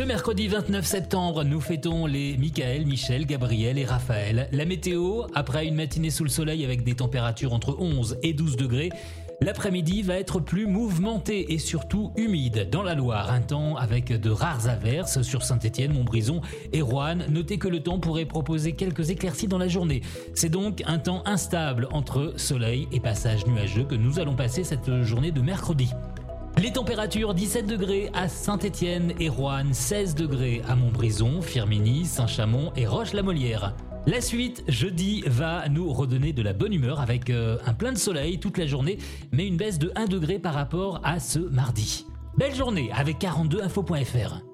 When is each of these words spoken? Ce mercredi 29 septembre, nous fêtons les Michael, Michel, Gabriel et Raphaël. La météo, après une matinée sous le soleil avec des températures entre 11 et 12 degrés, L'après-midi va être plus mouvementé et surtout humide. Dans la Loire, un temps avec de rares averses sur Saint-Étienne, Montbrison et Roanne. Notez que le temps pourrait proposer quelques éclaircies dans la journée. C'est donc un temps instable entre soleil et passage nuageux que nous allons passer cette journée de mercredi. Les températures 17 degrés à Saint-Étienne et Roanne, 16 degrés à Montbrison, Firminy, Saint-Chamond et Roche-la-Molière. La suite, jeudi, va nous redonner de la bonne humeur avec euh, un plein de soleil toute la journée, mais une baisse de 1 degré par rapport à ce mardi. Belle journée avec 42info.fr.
Ce 0.00 0.04
mercredi 0.06 0.48
29 0.48 0.82
septembre, 0.86 1.44
nous 1.44 1.60
fêtons 1.60 2.06
les 2.06 2.38
Michael, 2.38 2.86
Michel, 2.86 3.26
Gabriel 3.26 3.76
et 3.76 3.84
Raphaël. 3.84 4.48
La 4.50 4.64
météo, 4.64 5.24
après 5.34 5.66
une 5.66 5.74
matinée 5.74 6.08
sous 6.08 6.24
le 6.24 6.30
soleil 6.30 6.64
avec 6.64 6.84
des 6.84 6.94
températures 6.94 7.52
entre 7.52 7.76
11 7.78 8.16
et 8.22 8.32
12 8.32 8.56
degrés, 8.56 8.88
L'après-midi 9.42 10.02
va 10.02 10.16
être 10.16 10.38
plus 10.38 10.66
mouvementé 10.66 11.54
et 11.54 11.58
surtout 11.58 12.12
humide. 12.16 12.68
Dans 12.70 12.82
la 12.82 12.94
Loire, 12.94 13.30
un 13.30 13.40
temps 13.40 13.76
avec 13.76 14.12
de 14.12 14.28
rares 14.28 14.68
averses 14.68 15.22
sur 15.22 15.42
Saint-Étienne, 15.42 15.94
Montbrison 15.94 16.42
et 16.74 16.82
Roanne. 16.82 17.24
Notez 17.30 17.56
que 17.56 17.68
le 17.68 17.82
temps 17.82 17.98
pourrait 17.98 18.26
proposer 18.26 18.72
quelques 18.72 19.08
éclaircies 19.08 19.48
dans 19.48 19.56
la 19.56 19.68
journée. 19.68 20.02
C'est 20.34 20.50
donc 20.50 20.82
un 20.86 20.98
temps 20.98 21.22
instable 21.24 21.88
entre 21.90 22.34
soleil 22.36 22.86
et 22.92 23.00
passage 23.00 23.46
nuageux 23.46 23.84
que 23.84 23.94
nous 23.94 24.18
allons 24.18 24.36
passer 24.36 24.62
cette 24.62 25.02
journée 25.04 25.32
de 25.32 25.40
mercredi. 25.40 25.88
Les 26.60 26.72
températures 26.72 27.32
17 27.32 27.64
degrés 27.64 28.10
à 28.12 28.28
Saint-Étienne 28.28 29.14
et 29.18 29.30
Roanne, 29.30 29.72
16 29.72 30.14
degrés 30.14 30.60
à 30.68 30.76
Montbrison, 30.76 31.40
Firminy, 31.40 32.04
Saint-Chamond 32.04 32.70
et 32.76 32.86
Roche-la-Molière. 32.86 33.74
La 34.06 34.20
suite, 34.20 34.62
jeudi, 34.68 35.22
va 35.26 35.66
nous 35.70 35.90
redonner 35.90 36.34
de 36.34 36.42
la 36.42 36.52
bonne 36.52 36.74
humeur 36.74 37.00
avec 37.00 37.30
euh, 37.30 37.56
un 37.64 37.72
plein 37.72 37.92
de 37.92 37.98
soleil 37.98 38.40
toute 38.40 38.58
la 38.58 38.66
journée, 38.66 38.98
mais 39.32 39.46
une 39.46 39.56
baisse 39.56 39.78
de 39.78 39.90
1 39.96 40.04
degré 40.04 40.38
par 40.38 40.52
rapport 40.52 41.00
à 41.02 41.18
ce 41.18 41.38
mardi. 41.38 42.04
Belle 42.36 42.54
journée 42.54 42.90
avec 42.94 43.18
42info.fr. 43.20 44.49